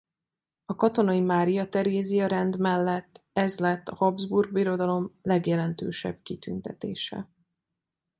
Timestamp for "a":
0.65-0.75, 3.87-3.95